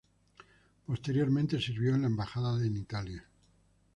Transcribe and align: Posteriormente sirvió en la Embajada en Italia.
Posteriormente 0.87 1.59
sirvió 1.59 1.93
en 1.93 2.01
la 2.01 2.07
Embajada 2.07 2.65
en 2.65 2.75
Italia. 2.75 3.23